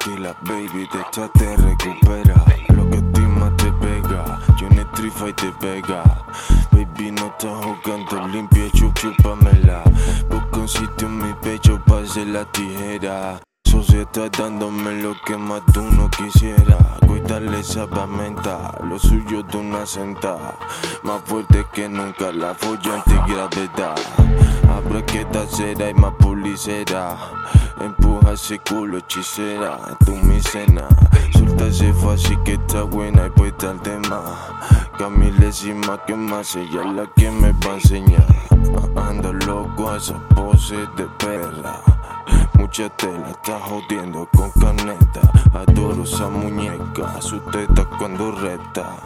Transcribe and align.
Tranquila, 0.00 0.34
baby, 0.42 0.88
de 0.92 1.00
esta 1.00 1.28
te 1.28 1.56
recupera. 1.56 2.34
Lo 2.68 2.88
que 2.88 2.96
estima 2.96 3.54
te 3.56 3.70
pega, 3.72 4.40
yo 4.58 4.66
en 4.68 4.90
trifa 4.92 5.28
y 5.28 5.32
te 5.34 5.52
pega. 5.60 6.02
Baby, 6.70 7.10
no 7.10 7.26
estás 7.26 7.64
jugando 7.64 8.28
limpia, 8.28 8.70
chup, 8.72 8.94
chúpamela. 8.94 9.82
Busca 10.30 10.58
un 10.58 10.68
sitio 10.68 11.06
en 11.06 11.18
mi 11.18 11.32
pecho 11.42 11.82
hacer 11.86 12.28
la 12.28 12.44
tijera. 12.46 13.40
Sociedad 13.64 14.30
dándome 14.38 15.02
lo 15.02 15.14
que 15.26 15.36
más 15.36 15.62
tú 15.72 15.82
no 15.82 16.08
quisiera. 16.10 16.78
Cuídale 17.40 17.60
esa 17.60 17.86
pamenta, 17.86 18.70
lo 18.84 18.98
suyo 18.98 19.42
de 19.42 19.56
una 19.56 19.86
sentada. 19.86 20.58
Más 21.02 21.22
fuerte 21.24 21.64
que 21.72 21.88
nunca, 21.88 22.30
la 22.32 22.52
folla 22.52 22.96
antigravedad. 22.96 23.96
Abre 24.68 25.02
que 25.06 25.26
cera 25.48 25.88
y 25.88 25.94
más 25.94 26.12
pulicera. 26.18 27.16
Empuja 27.80 28.32
ese 28.32 28.58
culo, 28.58 28.98
hechicera, 28.98 29.78
tu 30.04 30.16
mi 30.16 30.38
cena. 30.42 30.86
Suelta 31.32 31.68
ese 31.68 31.94
fácil 31.94 32.38
que 32.42 32.54
está 32.54 32.82
buena 32.82 33.28
y 33.28 33.30
pues 33.30 33.56
tal 33.56 33.80
tema. 33.80 34.58
Camila 34.98 35.46
encima 35.46 35.98
que 36.04 36.14
más 36.14 36.54
ella 36.56 36.84
la 36.92 37.06
que 37.06 37.30
me 37.30 37.52
va 37.52 37.70
a 37.70 37.74
enseñar. 37.76 38.26
Ando 38.96 39.32
loco 39.32 39.88
a 39.88 39.96
esa 39.96 40.18
pose 40.28 40.76
de 40.76 41.06
perra 41.16 41.99
cachetela, 42.80 43.30
está 43.30 43.60
jodiendo 43.60 44.28
con 44.34 44.50
caneta. 44.52 45.20
Adoro 45.52 46.04
esa 46.04 46.28
muñeca, 46.28 47.20
su 47.20 47.38
teta 47.50 47.84
cuando 47.98 48.30
reta. 48.32 48.96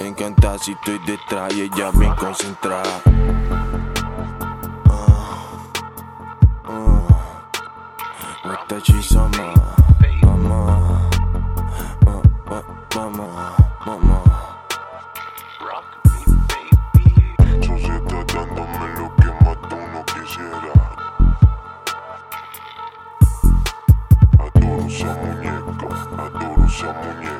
Encanta 0.00 0.58
si 0.58 0.72
estoy 0.72 0.98
detrás 1.06 1.54
y 1.54 1.62
ella 1.62 1.90
bien 1.92 2.14
concentrada. 2.14 3.00
Uh, 4.86 4.90
uh, 6.68 6.68
ah. 6.68 7.48
what 8.44 8.68
that 8.68 8.86
something 26.72 27.31